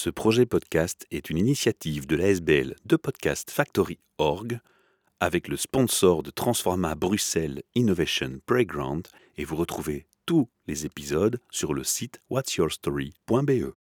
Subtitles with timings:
[0.00, 4.60] Ce projet podcast est une initiative de l'ASBL de Podcast Factory Org
[5.18, 11.74] avec le sponsor de Transforma Bruxelles Innovation Playground et vous retrouvez tous les épisodes sur
[11.74, 13.74] le site whatsyourstory.be.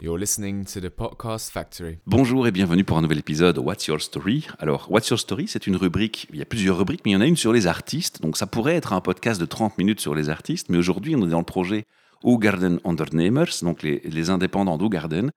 [0.00, 1.98] You're listening to the Podcast Factory.
[2.06, 4.46] Bonjour et bienvenue pour un nouvel épisode What's Your Story?
[4.58, 7.16] Alors, What's Your Story, c'est une rubrique, il y a plusieurs rubriques, mais il y
[7.18, 8.22] en a une sur les artistes.
[8.22, 11.26] Donc, ça pourrait être un podcast de 30 minutes sur les artistes, mais aujourd'hui, on
[11.26, 11.84] est dans le projet
[12.22, 15.30] Garden Undernemers, donc les, les indépendants d'Ougarden,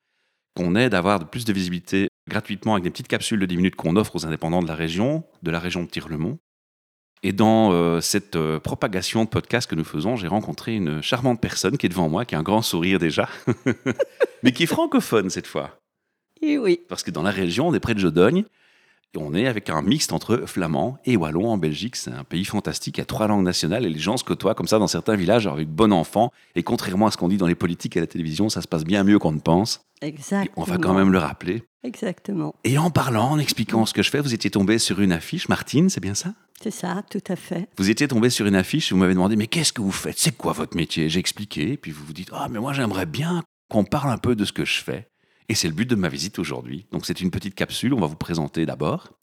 [0.56, 3.76] qu'on aide à avoir plus de visibilité gratuitement avec des petites capsules de 10 minutes
[3.76, 6.40] qu'on offre aux indépendants de la région, de la région de Tirlemont.
[7.24, 11.42] Et dans euh, cette euh, propagation de podcast que nous faisons, j'ai rencontré une charmante
[11.42, 13.28] personne qui est devant moi, qui a un grand sourire déjà,
[14.44, 15.80] mais qui est francophone cette fois.
[16.42, 16.82] Et oui.
[16.88, 18.46] Parce que dans la région, on est près de Jodogne,
[19.14, 21.96] et on est avec un mixte entre flamand et wallon en Belgique.
[21.96, 24.56] C'est un pays fantastique, il y a trois langues nationales et les gens se côtoient
[24.56, 26.32] comme ça dans certains villages avec bon enfant.
[26.56, 28.68] Et contrairement à ce qu'on dit dans les politiques et à la télévision, ça se
[28.68, 29.82] passe bien mieux qu'on ne pense.
[30.02, 30.54] Exactement.
[30.58, 31.64] on va quand même le rappeler.
[31.84, 32.54] Exactement.
[32.64, 35.50] Et en parlant, en expliquant ce que je fais, vous étiez tombé sur une affiche.
[35.50, 36.34] Martine, c'est bien ça?
[36.62, 37.70] C'est ça, tout à fait.
[37.78, 40.18] Vous étiez tombé sur une affiche et vous m'avez demandé Mais qu'est-ce que vous faites?
[40.20, 41.10] C'est quoi votre métier?
[41.10, 41.74] J'ai expliqué.
[41.74, 44.46] Et puis vous vous dites Ah, mais moi j'aimerais bien qu'on parle un peu de
[44.46, 45.08] ce que je fais.
[45.50, 46.86] Et c'est le but de ma visite aujourd'hui.
[46.92, 49.14] Donc c'est une petite capsule, on va vous présenter d'abord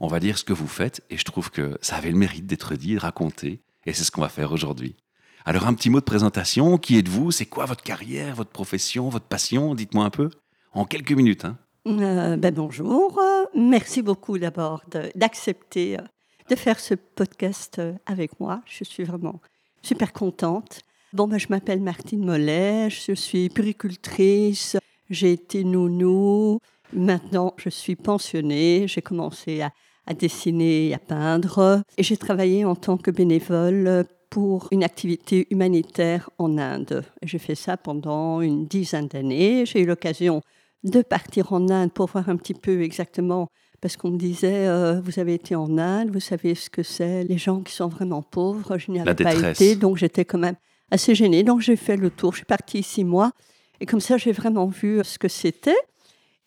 [0.00, 2.46] on va dire ce que vous faites, et je trouve que ça avait le mérite
[2.46, 4.96] d'être dit, raconté, et c'est ce qu'on va faire aujourd'hui.
[5.44, 7.30] Alors un petit mot de présentation, qui êtes-vous?
[7.30, 9.74] C'est quoi votre carrière, votre profession, votre passion?
[9.74, 10.30] Dites-moi un peu,
[10.72, 11.44] en quelques minutes.
[11.44, 11.58] Hein.
[11.86, 13.20] Euh, ben bonjour,
[13.54, 14.82] merci beaucoup d'abord
[15.14, 16.06] d'accepter de, euh,
[16.50, 18.62] de, faire ce podcast euh, avec moi.
[18.66, 19.40] Je suis vraiment
[19.82, 20.80] super contente.
[21.12, 24.76] Bon, ben, je m'appelle Martine Mollet, je suis puricultrice,
[25.10, 26.60] j'ai été nounou,
[26.92, 29.72] maintenant je suis pensionnée, j'ai commencé à,
[30.06, 31.82] à dessiner et à peindre.
[31.98, 37.04] Et j'ai travaillé en tant que bénévole pour une activité humanitaire en Inde.
[37.22, 39.66] J'ai fait ça pendant une dizaine d'années.
[39.66, 40.40] J'ai eu l'occasion
[40.84, 43.48] de partir en Inde pour voir un petit peu exactement,
[43.80, 47.24] parce qu'on me disait, euh, vous avez été en Inde, vous savez ce que c'est,
[47.24, 48.78] les gens qui sont vraiment pauvres.
[48.78, 50.56] Je n'y avais pas été, donc j'étais quand même
[50.90, 51.42] assez gênée.
[51.42, 53.32] Donc j'ai fait le tour, je suis partie six mois,
[53.80, 55.76] et comme ça j'ai vraiment vu ce que c'était.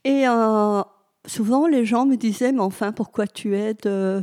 [0.05, 0.81] Et euh,
[1.25, 4.21] souvent, les gens me disaient, mais enfin, pourquoi tu aides euh,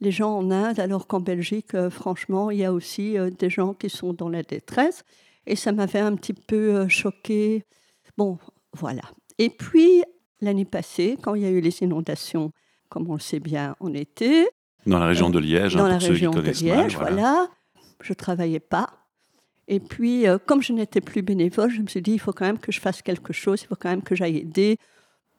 [0.00, 3.50] les gens en Inde alors qu'en Belgique, euh, franchement, il y a aussi euh, des
[3.50, 5.04] gens qui sont dans la détresse.
[5.46, 7.64] Et ça m'avait un petit peu choqué.
[8.18, 8.38] Bon,
[8.74, 9.02] voilà.
[9.38, 10.02] Et puis,
[10.40, 12.52] l'année passée, quand il y a eu les inondations,
[12.90, 14.46] comme on le sait bien, en été.
[14.84, 17.48] Dans la région de Liège, hein, dans la région de Liège, voilà.
[18.02, 19.07] Je ne travaillais pas.
[19.68, 22.58] Et puis, comme je n'étais plus bénévole, je me suis dit, il faut quand même
[22.58, 24.78] que je fasse quelque chose, il faut quand même que j'aille aider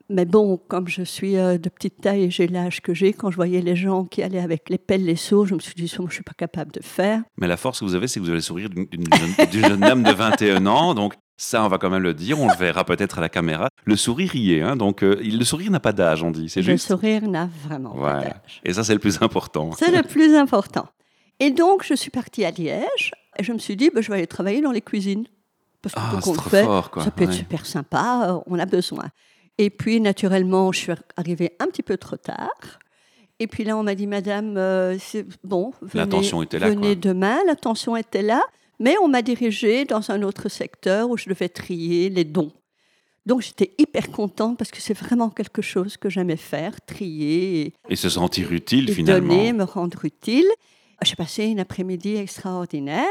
[0.09, 3.29] mais bon, comme je suis euh, de petite taille et j'ai l'âge que j'ai, quand
[3.29, 5.87] je voyais les gens qui allaient avec les pelles, les seaux, je me suis dit,
[5.87, 7.21] je ne suis pas capable de faire.
[7.37, 10.03] Mais la force que vous avez, c'est que vous avez le sourire d'une jeune, jeune
[10.03, 10.95] de 21 ans.
[10.95, 12.39] Donc, ça, on va quand même le dire.
[12.39, 13.69] On le verra peut-être à la caméra.
[13.85, 14.61] Le sourire y est.
[14.61, 16.49] Hein, donc, euh, le sourire n'a pas d'âge, on dit.
[16.49, 16.89] C'est juste.
[16.89, 18.61] Le sourire n'a vraiment pas d'âge.
[18.65, 19.71] Et ça, c'est le plus important.
[19.77, 20.87] C'est le plus important.
[21.39, 24.17] Et donc, je suis partie à Liège et je me suis dit, ben, je vais
[24.17, 25.25] aller travailler dans les cuisines.
[25.81, 29.05] Parce que ah, le fait, fort, ça peut être super sympa, euh, on a besoin.
[29.57, 32.79] Et puis, naturellement, je suis arrivée un petit peu trop tard.
[33.39, 36.03] Et puis là, on m'a dit, Madame, euh, c'est bon, venez,
[36.43, 37.39] était là, venez demain.
[37.47, 38.41] L'attention était là,
[38.79, 42.51] mais on m'a dirigée dans un autre secteur où je devais trier les dons.
[43.25, 47.73] Donc j'étais hyper contente parce que c'est vraiment quelque chose que j'aimais faire, trier.
[47.87, 49.35] Et, se sentir utile finalement.
[49.35, 50.47] Donner, me rendre utile.
[51.01, 53.05] J'ai passé une après-midi extraordinaire.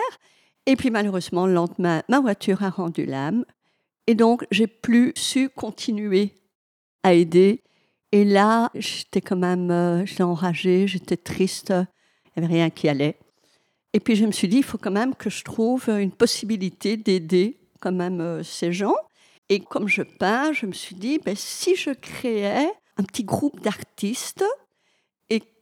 [0.66, 3.44] Et puis malheureusement, le lendemain, ma voiture a rendu l'âme.
[4.06, 6.34] Et donc, j'ai plus su continuer
[7.02, 7.62] à aider.
[8.12, 13.18] Et là, j'étais quand même, euh, enragée, j'étais triste, il n'y avait rien qui allait.
[13.92, 16.96] Et puis je me suis dit, il faut quand même que je trouve une possibilité
[16.96, 18.94] d'aider quand même euh, ces gens.
[19.48, 23.60] Et comme je peins, je me suis dit, ben, si je créais un petit groupe
[23.60, 24.44] d'artistes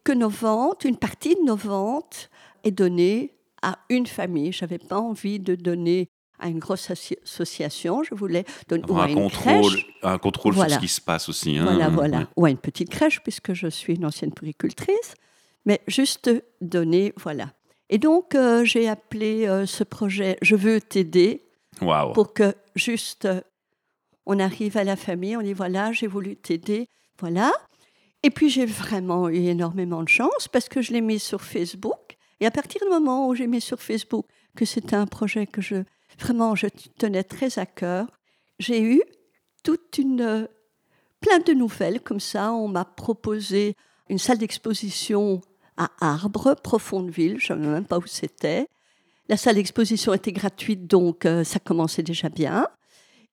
[0.07, 2.31] que nos ventes, une partie de nos ventes
[2.63, 4.53] est donnée à une famille.
[4.53, 6.09] Je n'avais pas envie de donner
[6.39, 8.05] à une grosse association.
[8.05, 9.73] Je voulais donner un, contrôle,
[10.05, 11.59] un contrôle sur ce qui se passe aussi.
[11.59, 11.65] Hein.
[11.65, 12.29] Voilà, voilà.
[12.37, 15.15] Ou à une petite crèche, puisque je suis une ancienne puricultrice.
[15.65, 16.31] Mais juste
[16.61, 17.53] donner, voilà.
[17.91, 21.43] Et donc, euh, j'ai appelé euh, ce projet Je veux t'aider.
[22.15, 23.29] Pour que juste
[24.25, 26.87] on arrive à la famille, on dit voilà, j'ai voulu t'aider.
[27.19, 27.53] Voilà.
[28.23, 32.17] Et puis, j'ai vraiment eu énormément de chance parce que je l'ai mis sur Facebook.
[32.41, 34.27] Et à partir du moment où j'ai mis sur Facebook
[34.57, 35.85] que c'était un projet que je
[36.19, 36.69] Vraiment, je
[36.99, 38.07] tenais très à cœur.
[38.59, 39.03] J'ai eu
[39.63, 40.47] toute une euh,
[41.21, 42.53] plein de nouvelles comme ça.
[42.53, 43.75] On m'a proposé
[44.09, 45.41] une salle d'exposition
[45.77, 48.67] à Arbre, Profondeville, je ne sais même pas où c'était.
[49.29, 52.69] La salle d'exposition était gratuite, donc euh, ça commençait déjà bien.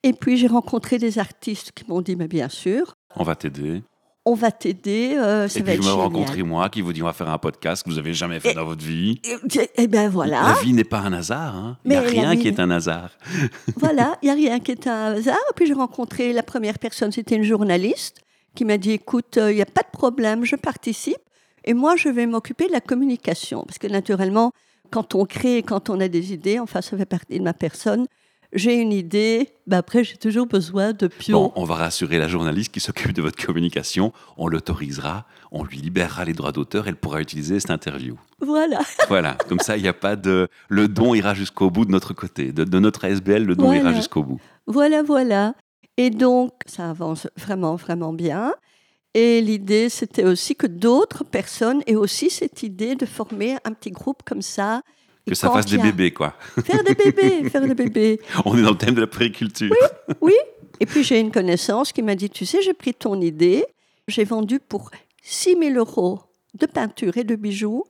[0.01, 3.83] Et puis j'ai rencontré des artistes qui m'ont dit, mais bien sûr, On va t'aider.
[4.25, 7.07] On va t'aider, euh, ça Et va puis être rencontré moi qui vous dit on
[7.07, 9.19] va faire un podcast que vous avez jamais fait Et- dans votre vie.
[9.25, 10.41] Et, et ben voilà.
[10.43, 11.55] La vie n'est pas un hasard.
[11.55, 11.77] hein.
[11.83, 13.09] Il n'y a rien qui est un hasard.
[13.77, 15.35] Voilà, il n'y a rien qui est un hasard.
[15.55, 18.21] Puis j'ai rencontré la première personne, c'était une journaliste
[18.55, 21.17] qui m'a dit écoute, euh, il n'y a pas de problème, je participe
[21.65, 23.63] et moi je vais m'occuper de la communication.
[23.65, 24.51] Parce que naturellement,
[24.91, 28.05] quand on crée, quand on a des idées, enfin ça fait partie de ma personne,
[28.53, 31.39] j'ai une idée, ben après j'ai toujours besoin de pion.
[31.45, 34.13] Bon, on va rassurer la journaliste qui s'occupe de votre communication.
[34.37, 36.87] On l'autorisera, on lui libérera les droits d'auteur.
[36.87, 38.15] Elle pourra utiliser cette interview.
[38.39, 40.47] Voilà, Voilà, comme ça, il n'y a pas de.
[40.69, 42.51] Le don ira jusqu'au bout de notre côté.
[42.51, 43.79] De, de notre ASBL, le don Voilà.
[43.81, 44.39] ira jusqu'au bout.
[44.67, 45.55] voilà, voilà.
[45.97, 48.53] Et donc ça avance vraiment, vraiment bien.
[49.15, 53.91] Et l'idée, c'était aussi que d'autres personnes aient aussi cette idée de former un petit
[53.91, 54.81] groupe comme ça.
[55.25, 56.33] Et Que ça fasse des bébés, quoi.
[56.65, 58.19] Faire des bébés, faire des bébés.
[58.45, 59.73] On est dans le thème de la périculture.
[60.21, 60.33] Oui.
[60.79, 63.63] Et puis j'ai une connaissance qui m'a dit, tu sais, j'ai pris ton idée,
[64.07, 64.91] j'ai vendu pour
[65.21, 66.19] 6 000 euros
[66.55, 67.85] de peinture et de bijoux,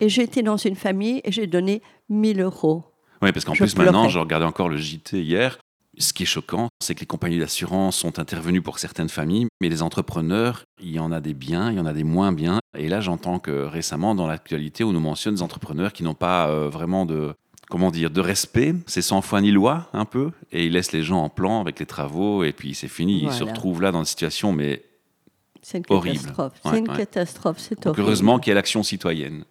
[0.00, 2.84] et j'ai été dans une famille et j'ai donné 1000 euros.
[3.22, 5.58] Oui, parce qu'en plus, maintenant, je regardais encore le JT hier.
[5.98, 9.68] Ce qui est choquant, c'est que les compagnies d'assurance sont intervenues pour certaines familles, mais
[9.68, 12.60] les entrepreneurs, il y en a des biens, il y en a des moins bien.
[12.76, 16.48] Et là, j'entends que récemment, dans l'actualité, on nous mentionne des entrepreneurs qui n'ont pas
[16.48, 17.34] euh, vraiment de,
[17.68, 18.74] comment dire, de respect.
[18.86, 20.30] C'est sans foi ni loi, un peu.
[20.52, 23.22] Et ils laissent les gens en plan avec les travaux, et puis c'est fini.
[23.24, 24.84] Ils se retrouvent là dans une situation, mais
[25.62, 26.16] C'est une Horrible.
[26.18, 26.52] catastrophe.
[26.64, 26.96] Ouais, c'est une ouais.
[26.96, 28.02] catastrophe, c'est horrible.
[28.02, 29.44] heureusement qu'il y a l'action citoyenne.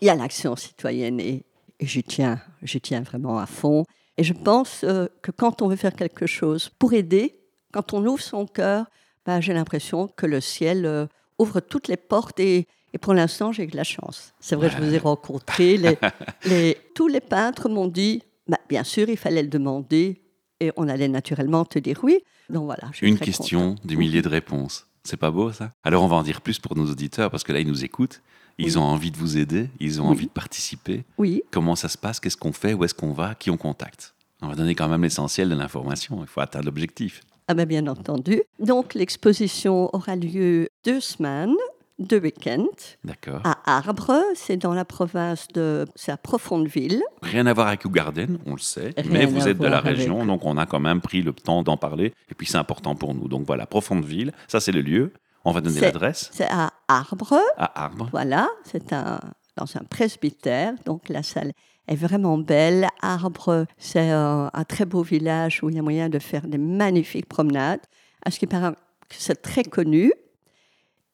[0.00, 1.42] Il y a l'action citoyenne et,
[1.80, 3.84] et j'y tiens, j'y tiens vraiment à fond.
[4.18, 7.36] Et je pense euh, que quand on veut faire quelque chose pour aider,
[7.72, 8.86] quand on ouvre son cœur,
[9.26, 11.06] ben, j'ai l'impression que le ciel euh,
[11.38, 14.32] ouvre toutes les portes et, et pour l'instant, j'ai de la chance.
[14.40, 15.76] C'est vrai, je vous ai rencontré.
[15.76, 15.98] Les,
[16.46, 20.22] les- tous les peintres m'ont dit, bah, bien sûr, il fallait le demander
[20.60, 22.18] et on allait naturellement te dire oui.
[22.48, 22.84] Donc voilà.
[22.92, 23.86] je suis Une question, contente.
[23.86, 24.86] des milliers de réponses.
[25.04, 25.72] C'est pas beau ça?
[25.84, 28.22] Alors on va en dire plus pour nos auditeurs parce que là ils nous écoutent,
[28.58, 28.76] ils Oui.
[28.78, 30.10] ont envie de vous aider, ils ont Oui.
[30.10, 31.04] envie de participer.
[31.18, 32.20] Oui, Comment ça se passe?
[32.20, 32.74] Qu'est-ce qu'on fait?
[32.74, 33.34] Où est-ce qu'on va?
[33.34, 34.14] Qui on contacte?
[34.42, 36.18] On va donner quand même l'essentiel de l'information.
[36.20, 37.20] Il faut atteindre l'objectif.
[37.48, 38.42] Ah ben, bien entendu.
[38.58, 41.54] Donc l'exposition aura lieu deux semaines,
[41.98, 42.66] deux week-ends,
[43.04, 43.40] D'accord.
[43.44, 45.86] à Arbre, c'est dans la province de...
[45.94, 47.02] c'est à Profondeville.
[47.22, 49.96] Rien à voir avec Garden, on le sait, Rien mais vous êtes de la avec-
[49.96, 52.12] région, donc on a quand même pris le temps d'en parler.
[52.30, 53.28] Et puis c'est important pour nous.
[53.28, 55.12] Donc voilà, Profondeville, ça c'est le lieu.
[55.46, 58.08] On va donner l'adresse C'est à Arbre, à Arbre.
[58.10, 59.20] voilà, c'est un,
[59.56, 61.52] dans un presbytère, donc la salle
[61.86, 62.88] est vraiment belle.
[63.00, 66.58] Arbre, c'est un, un très beau village où il y a moyen de faire des
[66.58, 67.80] magnifiques promenades.
[68.24, 68.72] À ce qui paraît
[69.08, 70.12] que c'est très connu.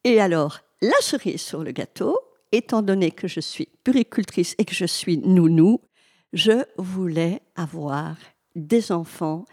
[0.04, 2.18] Et alors, la cerise sur le gâteau,
[2.52, 5.80] étant donné que je suis puricultrice et que je suis nounou,
[6.32, 8.16] je voulais avoir
[8.54, 9.44] des enfants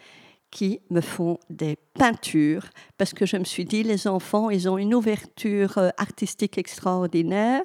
[0.51, 2.66] qui me font des peintures
[2.98, 7.62] parce que je me suis dit les enfants ils ont une ouverture euh, artistique extraordinaire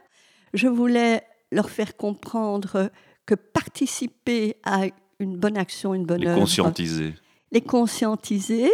[0.53, 2.91] je voulais leur faire comprendre
[3.27, 4.87] que participer à
[5.19, 7.15] une bonne action une bonne Les œuvre conscientiser.
[7.53, 8.71] les conscientiser.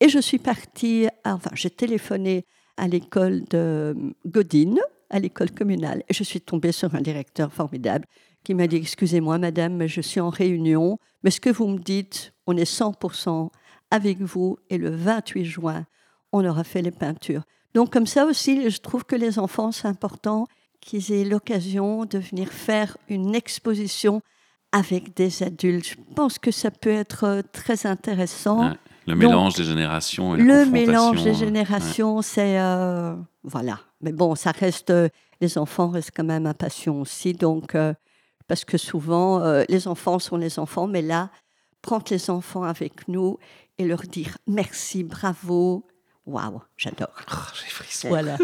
[0.00, 2.46] Et je suis partie, enfin, j'ai téléphoné
[2.78, 3.94] à l'école de
[4.26, 4.80] Godine,
[5.10, 8.06] à l'école communale, et je suis tombée sur un directeur formidable
[8.42, 11.78] qui m'a dit Excusez-moi, madame, mais je suis en réunion, mais ce que vous me
[11.78, 13.50] dites, on est 100%
[13.90, 15.86] avec vous, et le 28 juin,
[16.32, 17.42] on aura fait les peintures.
[17.74, 20.46] Donc, comme ça aussi, je trouve que les enfants, c'est important
[20.80, 24.22] qu'ils aient l'occasion de venir faire une exposition
[24.72, 25.86] avec des adultes.
[25.86, 28.70] Je pense que ça peut être euh, très intéressant.
[28.70, 28.76] Ouais.
[29.06, 32.60] Le mélange des générations et la Le mélange des euh, générations, c'est...
[32.60, 33.80] euh, voilà.
[34.00, 34.92] Mais bon, ça reste...
[35.40, 37.32] les enfants restent quand même impatients aussi.
[37.32, 37.92] Donc, euh,
[38.46, 40.86] parce que souvent, euh, les enfants sont les enfants.
[40.86, 41.30] Mais là,
[41.82, 43.38] prendre les enfants avec nous
[43.78, 45.86] et leur dire merci, bravo.
[46.26, 47.14] Waouh, j'adore.
[47.32, 48.08] Oh, J'ai frisson.
[48.08, 48.36] Voilà.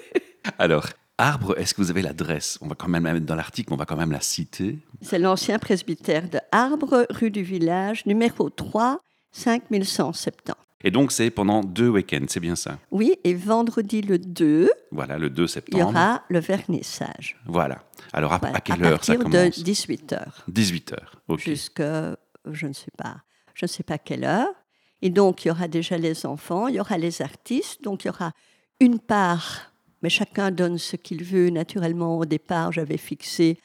[0.58, 0.86] Alors,
[1.18, 2.58] Arbre, est-ce que vous avez l'adresse?
[2.60, 4.78] On va quand même la mettre dans l'article, on va quand même la citer.
[5.02, 9.00] C'est l'ancien presbytère de Arbre, rue du village, numéro 3,
[9.32, 10.54] 5170.
[10.84, 12.78] Et donc, c'est pendant deux week-ends, c'est bien ça?
[12.92, 15.86] Oui, et vendredi le 2, Voilà, le 2 il y septembre.
[15.88, 17.36] aura le vernissage.
[17.46, 17.82] Voilà.
[18.12, 19.58] Alors, à, Voilà, à quelle heure ça partir de commence?
[19.58, 20.96] 18h 18h.
[21.26, 21.40] Ok.
[21.40, 22.16] jusqu'à,
[22.50, 23.18] je ne sais pas,
[23.54, 24.54] je ne sais pas quelle heure.
[25.02, 27.82] Et donc, il y aura déjà les enfants, il y aura les artistes.
[27.82, 28.32] Donc, il y aura
[28.80, 31.50] une part, mais chacun donne ce qu'il veut.
[31.50, 33.58] Naturellement, au départ, j'avais fixé,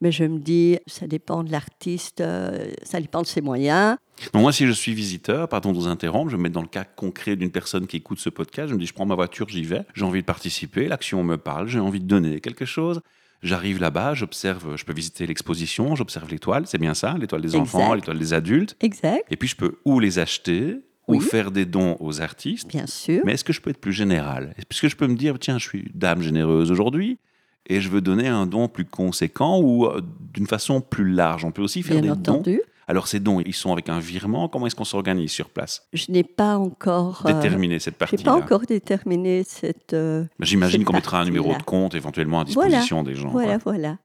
[0.00, 3.96] mais je me dis, ça dépend de l'artiste, euh, ça dépend de ses moyens.
[4.32, 6.68] Donc, moi, si je suis visiteur, pardon de vous interrompre, je me mets dans le
[6.68, 8.68] cas concret d'une personne qui écoute ce podcast.
[8.68, 9.82] Je me dis, je prends ma voiture, j'y vais.
[9.94, 10.86] J'ai envie de participer.
[10.86, 11.66] L'action me parle.
[11.68, 13.00] J'ai envie de donner quelque chose.
[13.42, 17.60] J'arrive là-bas, j'observe, je peux visiter l'exposition, j'observe l'étoile, c'est bien ça, l'étoile des Exact.
[17.60, 18.76] enfants, l'étoile des adultes.
[18.80, 20.78] Exact, Et puis je peux ou les acheter,
[21.08, 22.66] ou faire des dons aux artistes.
[22.68, 23.22] bien sûr.
[23.24, 24.54] Mais est-ce que je peux être plus général?
[24.58, 27.18] Est-ce que je peux me dire, tiens, je suis dame généreuse aujourd'hui
[27.68, 30.00] et je veux donner un don plus conséquent ou euh,
[30.34, 32.42] d'une façon plus large On peut aussi faire Bien des dons.
[32.88, 34.48] Alors ces dons, ils sont avec un virement?
[34.48, 35.88] Comment est-ce qu'on s'organise sur place?
[35.92, 37.22] Je n'ai pas encore.
[37.26, 39.92] euh, Déterminer cette je n'ai pas encore déterminé cette.
[39.92, 42.68] euh, J'imagine cette qu'on mettra un numéro de compte éventuellement à Voilà.
[42.68, 43.30] disposition des gens.
[43.32, 43.42] quoi.
[43.42, 43.98] voilà, voilà.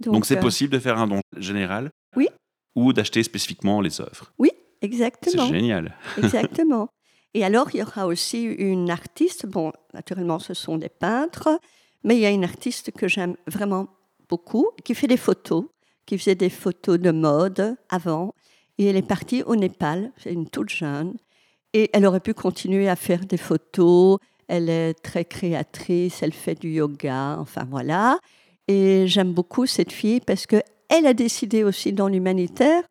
[0.00, 1.90] Donc c'est euh, possible de faire un don général?
[2.16, 2.28] Oui.
[2.76, 4.30] Ou d'acheter spécifiquement les œuvres?
[4.40, 5.46] C'est Exactement.
[5.46, 5.96] génial.
[6.18, 6.88] Exactement.
[7.34, 9.44] Et alors, il y aura aussi une artiste.
[9.46, 11.58] Bon, naturellement, ce sont des peintres,
[12.04, 13.88] mais il y a une artiste que j'aime vraiment
[14.28, 15.64] beaucoup, qui fait des photos,
[16.08, 18.34] qui faisait des photos de mode avant.
[18.78, 20.10] Et elle est partie au Népal.
[20.16, 21.18] C'est une toute jeune.
[21.74, 24.18] Et elle aurait pu continuer à faire des photos.
[24.48, 26.22] Elle est très créatrice.
[26.22, 27.36] Elle fait du yoga.
[27.38, 28.18] Enfin, voilà.
[28.68, 30.56] Et j'aime beaucoup cette fille parce que
[30.88, 32.82] elle a décidé aussi dans l'humanitaire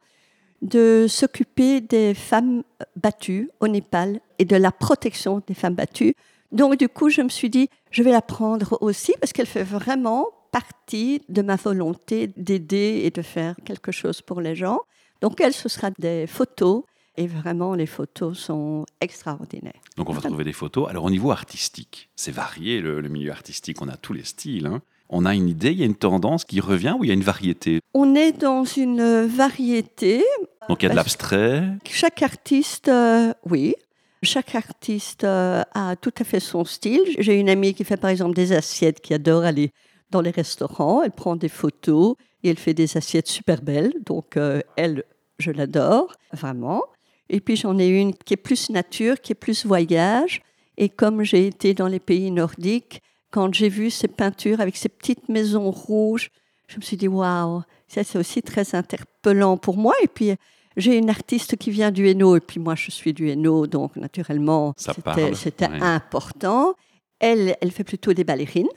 [0.62, 2.62] de s'occuper des femmes
[2.96, 6.14] battues au Népal et de la protection des femmes battues.
[6.52, 9.64] Donc, du coup, je me suis dit, je vais la prendre aussi parce qu'elle fait
[9.64, 10.28] vraiment
[10.62, 14.80] partie de ma volonté d'aider et de faire quelque chose pour les gens.
[15.24, 16.78] Donc, elle, ce sera des photos
[17.22, 19.82] et vraiment, les photos sont extraordinaires.
[19.98, 20.84] Donc on va trouver des photos.
[20.92, 24.68] Alors au niveau artistique, c'est varié le, le milieu artistique, on a tous les styles.
[24.68, 24.80] hein.
[25.10, 27.18] On a une idée, il y a une tendance qui revient ou il y a
[27.22, 27.80] une variété?
[27.96, 30.24] On est dans une variété.
[30.70, 31.64] Donc il y a de l'abstrait,
[32.02, 33.74] Chaque artiste, euh, oui,
[34.22, 37.02] chaque artiste euh, a tout à fait son style.
[37.18, 39.72] J'ai une amie qui fait par exemple des assiettes, qui adore aller
[40.12, 41.02] dans les restaurants.
[41.04, 43.94] Elle prend des photos et elle fait des assiettes super belles.
[44.06, 45.04] Donc euh, elle,
[45.40, 46.84] je l'adore, vraiment.
[47.30, 50.42] Et puis j'en ai une qui est plus nature, qui est plus voyage.
[50.78, 54.90] Et comme j'ai été dans les pays nordiques, quand j'ai vu ces peintures avec ces
[54.90, 56.30] petites maisons rouges,
[56.68, 59.94] je me suis dit waouh, ça c'est aussi très interpellant pour moi.
[60.04, 60.36] Et puis
[60.78, 63.96] j'ai une artiste qui vient du Hainaut, et puis moi je suis du Hainaut, donc
[63.96, 65.82] naturellement c'était- parle, c'était ouais.
[65.82, 66.76] important.
[67.20, 68.68] Elle, elle fait plutôt des ballerines.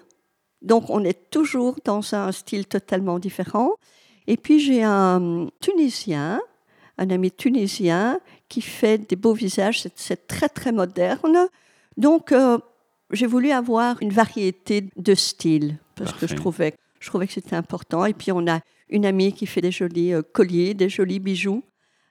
[0.63, 3.73] Donc on est toujours dans un style totalement différent.
[4.27, 6.41] Et puis j'ai un Tunisien,
[6.99, 11.49] un ami tunisien qui fait des beaux visages, c'est- très très moderne.
[11.97, 12.59] Donc euh,
[13.11, 16.27] j'ai voulu avoir une variété de styles parce Parfait.
[16.27, 18.05] que je trouvais, je trouvais que c'était important.
[18.05, 21.63] Et puis on a une amie qui fait des jolis euh, colliers, des jolis bijoux.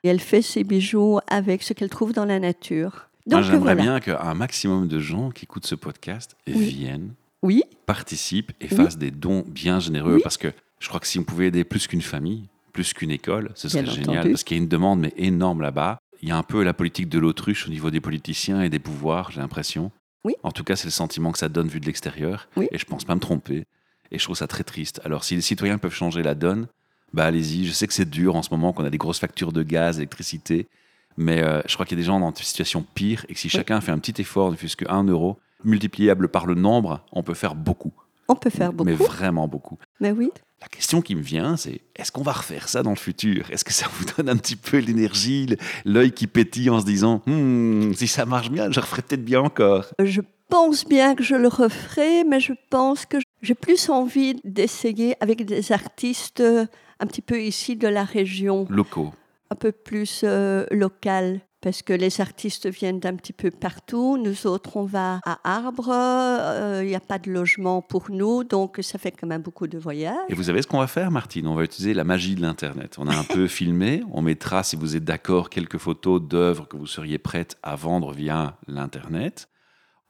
[0.03, 3.09] Et elle fait ses bijoux avec ce qu'elle trouve dans la nature.
[3.27, 3.81] Moi, Donc j'aimerais voilà.
[3.81, 6.53] bien qu'un maximum de gens qui écoutent ce podcast Oui.
[6.69, 8.75] viennent, Oui, participent et Oui.
[8.77, 10.15] fassent des dons bien généreux.
[10.15, 10.21] Oui.
[10.23, 12.43] Parce que je crois que si on pouvait aider plus qu'une famille,
[12.73, 14.09] plus qu'une école, ce serait Bien génial.
[14.19, 14.29] entendu.
[14.31, 15.99] Parce qu'il y a une demande mais énorme là-bas.
[16.21, 18.79] Il y a un peu la politique de l'autruche au niveau des politiciens et des
[18.79, 19.91] pouvoirs, j'ai l'impression.
[20.25, 20.33] Oui.
[20.43, 22.49] En tout cas, c'est le sentiment que ça donne vu de l'extérieur.
[22.57, 22.67] Oui.
[22.73, 23.65] Et je pense pas me tromper.
[24.11, 24.99] Et je trouve ça très triste.
[25.05, 26.67] Alors, si les citoyens peuvent changer la donne,
[27.13, 27.65] bah allez-y.
[27.65, 29.95] Je sais que c'est dur en ce moment, qu'on a des grosses factures de gaz,
[29.95, 30.67] d'électricité.
[31.15, 33.39] Mais euh, je crois qu'il y a des gens dans une situation pire et que
[33.39, 37.03] si chacun fait un petit effort, ne fût-ce que 1 euro, multipliable par le nombre,
[37.11, 37.93] on peut faire beaucoup.
[38.27, 38.89] on peut faire beaucoup.
[38.89, 39.77] Mais vraiment beaucoup.
[39.99, 40.29] Mais oui,
[40.61, 43.49] La question qui me vient, c'est est-ce qu'on va refaire ça dans le futur?
[43.51, 47.21] Est-ce que ça vous donne un petit peu l'énergie, l'œil qui pétille en se disant
[47.27, 49.85] Hmm, si ça marche bien, je referai peut-être bien encore?
[50.03, 55.15] Je pense bien que je le referai, mais je pense que j'ai plus envie d'essayer
[55.21, 56.65] avec des artistes euh,
[56.99, 59.13] un petit peu ici de la région, Locaux.
[59.51, 61.39] un peu plus euh, local.
[61.61, 64.17] Parce que les artistes viennent d'un petit peu partout.
[64.17, 65.89] Nous autres, on va à Arbre.
[65.91, 69.67] euh, Il n'y a pas de logement pour nous, donc ça fait quand même beaucoup
[69.67, 70.15] de voyages.
[70.29, 71.47] Et vous savez ce qu'on va faire, Martine?
[71.47, 72.95] On va utiliser la magie de l'Internet.
[72.97, 74.03] On a un peu filmé.
[74.13, 78.13] On mettra, si vous êtes d'accord, quelques photos d'œuvres que vous seriez prête à vendre
[78.13, 79.49] via l'Internet.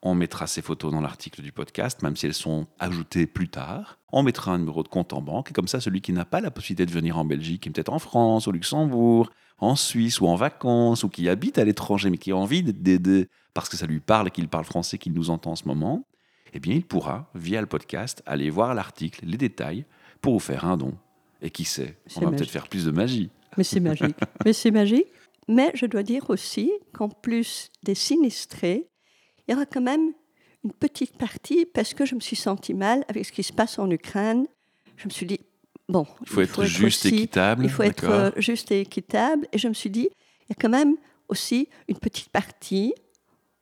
[0.02, 3.98] On mettra ces photos dans l'article du podcast, même si elles sont ajoutées plus tard.
[4.12, 5.50] On mettra un numéro de compte en banque.
[5.50, 7.72] Et comme ça, celui qui n'a pas la possibilité de venir en Belgique, qui est
[7.72, 12.08] peut-être en France, au Luxembourg, en Suisse ou en vacances, ou qui habite à l'étranger,
[12.08, 15.30] mais qui a envie d'aider parce que ça lui parle qu'il parle français, qu'il nous
[15.30, 16.06] entend en ce moment,
[16.52, 19.84] eh bien, il pourra, via le podcast, aller voir l'article, les détails,
[20.20, 20.94] pour vous faire un don.
[21.42, 23.30] Et qui sait, on va peut-être faire plus de magie.
[23.56, 24.16] Mais c'est magique.
[24.44, 25.06] Mais c'est magique.
[25.48, 28.89] Mais je dois dire aussi qu'en plus des sinistrés,
[29.48, 30.12] il y aura quand même
[30.64, 33.78] une petite partie parce que je me suis sentie mal avec ce qui se passe
[33.78, 34.46] en Ukraine.
[34.96, 35.40] Je me suis dit,
[35.88, 37.64] bon, Il faut être juste, aussi- équitable.
[37.64, 39.46] Il faut être euh, juste et équitable.
[39.52, 40.08] Et je me suis dit,
[40.42, 40.96] il y a quand même
[41.28, 42.92] aussi une petite partie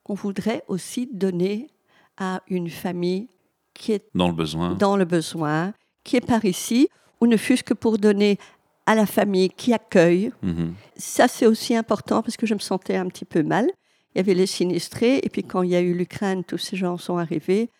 [0.02, 1.68] qu'on voudrait aussi donner
[2.16, 3.28] à une famille
[3.75, 4.75] qui est Dans le besoin.
[4.75, 6.88] dans le besoin, qui est par ici,
[7.20, 8.38] ou ne fût-ce que pour donner
[8.87, 10.32] à la famille qui accueille.
[10.42, 10.75] Mhm.
[10.97, 13.70] Ça, c'est aussi important parce que je me sentais un petit peu mal.
[14.14, 16.76] Il y avait les sinistrés, et puis quand il y a eu l'Ukraine, tous ces
[16.76, 17.70] gens sont arrivés.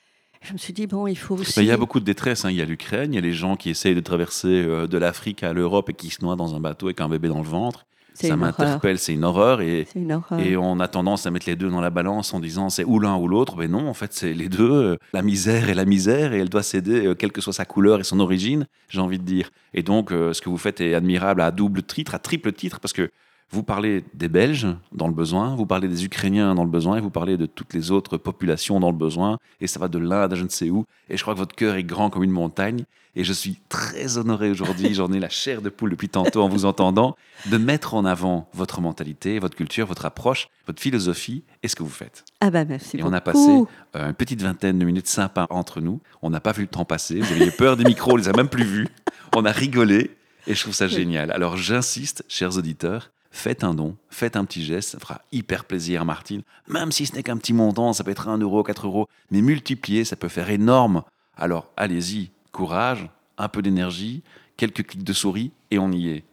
[0.40, 1.58] Je me suis dit, bon, il faut aussi.
[1.61, 2.44] Il y a beaucoup de détresse.
[2.44, 2.50] hein.
[2.50, 4.97] Il y a l'Ukraine, il y a les gens qui essayent de traverser euh, de
[4.97, 7.49] l'Afrique à l'Europe et qui se noient dans un bateau avec un bébé dans le
[7.49, 7.87] ventre.
[8.14, 9.61] Ça m'interpelle, c'est une horreur.
[9.61, 10.40] Et, une horreur.
[10.40, 12.99] et on a tendance à mettre les deux dans la balance en disant c'est ou
[12.99, 13.56] l'un ou l'autre.
[13.56, 14.70] Mais non, en fait, c'est les deux.
[14.70, 17.64] Euh, La misère est la misère et elle doit céder, euh, quelle que soit sa
[17.64, 19.50] couleur et son origine, j'ai envie de dire.
[19.75, 22.92] Et donc, ce que vous faites est admirable à double titre, à triple titre, parce
[22.92, 23.11] que
[23.50, 27.00] vous parlez des Belges dans le besoin, vous parlez des Ukrainiens dans le besoin, et
[27.00, 30.33] vous parlez de toutes les autres populations dans le besoin, et ça va de l'Inde
[30.33, 30.85] à je ne sais où.
[31.09, 32.85] Et je crois que votre cœur est grand comme une montagne,
[33.17, 36.49] et je suis très honoré aujourd'hui, j'en ai la chair de poule depuis tantôt en
[36.49, 41.69] vous entendant, de mettre en avant votre mentalité, votre culture, votre approche, votre philosophie et
[41.69, 42.25] ce que vous faites.
[42.40, 43.11] Ah ben merci Et beaucoup.
[43.11, 43.50] on a passé
[43.97, 46.00] euh, une petite vingtaine de minutes sympas entre nous.
[46.23, 47.19] On n'a pas vu le temps passer.
[47.19, 48.88] Vous aviez peur des micros, on les a même plus vus.
[49.35, 50.11] On a rigolé
[50.47, 51.33] et je trouve ça génial.
[51.33, 56.02] Alors j'insiste, chers auditeurs, faites un don, faites un petit geste, ça fera hyper plaisir
[56.02, 56.42] à Martine.
[56.66, 59.40] Même si ce n'est qu'un petit montant, ça peut être 1 euro, 4 euros, mais
[59.40, 61.02] multiplié, ça peut faire énorme.
[61.37, 64.23] Alors allez-y, courage, un peu d'énergie,
[64.56, 66.25] quelques clics de souris et on y est.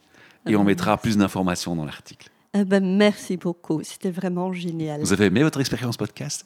[0.47, 2.29] Et on mettra plus d'informations dans l'article.
[2.53, 3.81] Ah ben, merci beaucoup.
[3.83, 5.01] C'était vraiment génial.
[5.01, 6.45] Vous avez aimé votre expérience podcast?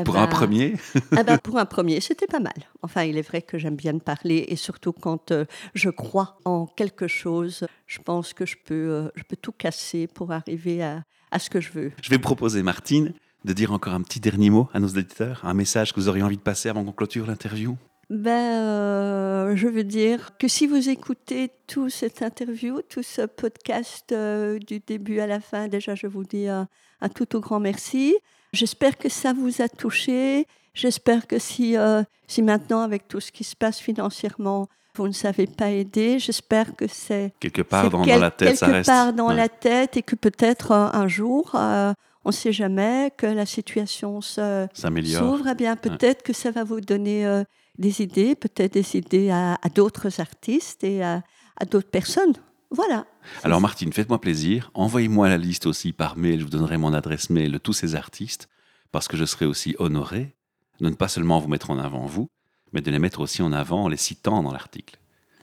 [0.00, 0.74] Ah Pour ben, un premier
[1.16, 2.54] ah ben, pour un premier, c'était pas mal.
[2.82, 6.66] Enfin, il est vrai que j'aime bien parler et surtout quand euh, je crois en
[6.66, 11.02] quelque chose, je pense que je peux, euh, je peux tout casser pour arriver à,
[11.30, 11.92] à ce que je veux.
[12.02, 13.12] Je vais proposer, Martine,
[13.44, 16.22] de dire encore un petit dernier mot à nos auditeurs, un message que vous auriez
[16.22, 17.76] envie de passer avant qu'on clôture l'interview?
[18.10, 24.12] Ben, euh, je veux dire que si vous écoutez tout cette interview, tout ce podcast
[24.12, 26.68] euh, du début à la fin, déjà je vous dis un,
[27.02, 28.16] un tout au grand merci.
[28.52, 30.46] J'espère que ça vous a touché.
[30.74, 35.12] J'espère que si, euh, si maintenant, avec tout ce qui se passe financièrement, vous ne
[35.12, 38.76] savez pas aider, j'espère que c'est Quelque part dans, quel- dans la tête, ça quelque
[38.76, 38.86] reste.
[38.88, 39.34] part dans Ouais.
[39.36, 41.92] la tête et que peut-être euh, un jour, euh,
[42.24, 46.80] on ne sait jamais, que la situation s'ouvre, eh bien peut-être que ça va vous
[46.80, 47.42] donner
[47.78, 51.22] des idées, peut-être des idées à, à d'autres artistes et à,
[51.60, 52.32] à d'autres personnes.
[52.70, 53.06] Voilà.
[53.44, 57.30] Alors Martine, faites-moi plaisir, envoyez-moi la liste aussi par mail, je vous donnerai mon adresse
[57.30, 58.48] mail de tous ces artistes,
[58.92, 60.34] parce que je serai aussi honoré
[60.80, 62.28] de ne pas seulement vous mettre en avant vous,
[62.72, 64.98] mais de les mettre aussi en avant en les citant dans l'article.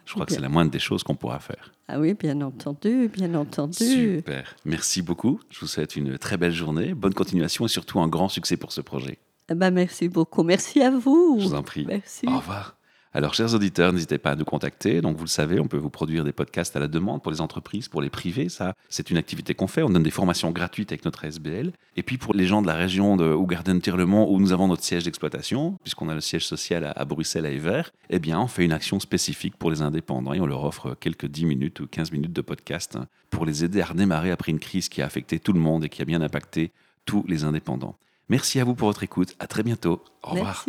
[0.06, 1.74] Je crois que c'est la moindre des choses qu'on pourra faire.
[1.88, 4.18] Ah oui, bien entendu, bien entendu.
[4.18, 4.56] Super.
[4.64, 5.40] Merci beaucoup.
[5.50, 8.72] Je vous souhaite une très belle journée, bonne continuation et surtout un grand succès pour
[8.72, 9.18] ce projet.
[9.50, 10.44] Eh ben, merci beaucoup.
[10.44, 11.38] Merci à vous.
[11.40, 11.86] Je vous en prie.
[11.88, 12.28] Merci.
[12.28, 12.78] Au revoir.
[13.16, 15.00] Alors, chers auditeurs, n'hésitez pas à nous contacter.
[15.00, 17.40] Donc, vous le savez, on peut vous produire des podcasts à la demande pour les
[17.40, 18.50] entreprises, pour les privés.
[18.50, 19.84] Ça, c'est une activité qu'on fait.
[19.84, 21.72] On donne des formations gratuites avec notre SBL.
[21.96, 24.84] Et puis, pour les gens de la région de Ougarden Tirlemont, où nous avons notre
[24.84, 28.66] siège d'exploitation, puisqu'on a le siège social à, Bruxelles, à Evert, eh bien, on fait
[28.66, 32.12] une action spécifique pour les indépendants et on leur offre quelques 10 minutes ou 15
[32.12, 32.98] minutes de podcast
[33.30, 35.90] pour les aider à redémarrer après une crise qui a affecté tout le monde et
[35.90, 36.74] qui a bien impacté
[37.06, 37.96] tous les indépendants.
[38.28, 39.36] Merci à vous pour votre écoute.
[39.40, 40.04] À très bientôt.
[40.22, 40.66] Au revoir.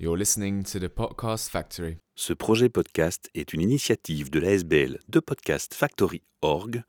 [0.00, 1.98] You're listening to the Podcast Factory.
[2.14, 6.82] Ce projet podcast est une initiative de l'ASBL de Podcast Factory Org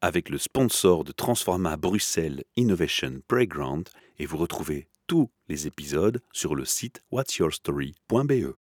[0.00, 6.54] avec le sponsor de Transforma Bruxelles Innovation Playground et vous retrouvez tous les épisodes sur
[6.54, 8.54] le site whatsyourstory.be.